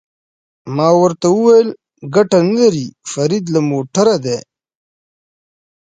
[0.75, 1.69] ما ورته وویل:
[2.15, 4.37] ګټه نه لري، فرید له موټره دې.